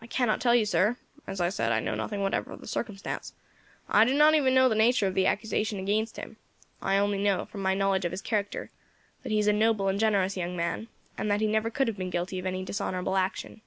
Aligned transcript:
"I 0.00 0.08
cannot 0.08 0.40
tell 0.40 0.52
you, 0.52 0.66
sir. 0.66 0.96
As 1.28 1.40
I 1.40 1.48
said, 1.48 1.70
I 1.70 1.78
know 1.78 1.94
nothing 1.94 2.22
whatever 2.22 2.50
of 2.50 2.60
the 2.60 2.66
circumstance; 2.66 3.34
I 3.88 4.04
do 4.04 4.14
not 4.14 4.34
even 4.34 4.52
know 4.52 4.68
the 4.68 4.74
nature 4.74 5.06
of 5.06 5.14
the 5.14 5.28
accusation 5.28 5.78
against 5.78 6.16
him. 6.16 6.38
I 6.82 6.98
only 6.98 7.22
know, 7.22 7.44
from 7.44 7.62
my 7.62 7.72
knowledge 7.72 8.04
of 8.04 8.10
his 8.10 8.20
character, 8.20 8.72
that 9.22 9.30
he 9.30 9.38
is 9.38 9.46
a 9.46 9.52
noble 9.52 9.86
and 9.86 10.00
generous 10.00 10.36
young 10.36 10.56
man, 10.56 10.88
and 11.16 11.30
that 11.30 11.40
he 11.40 11.46
never 11.46 11.70
could 11.70 11.86
have 11.86 11.96
been 11.98 12.10
guilty 12.10 12.40
of 12.40 12.46
any 12.46 12.64
dishonourable 12.64 13.16
action." 13.16 13.60